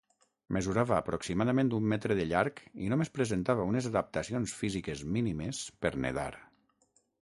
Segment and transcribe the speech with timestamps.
[0.55, 6.31] Mesurava aproximadament un metre de llarg i només presentava unes adaptacions físiques mínimes per nedar.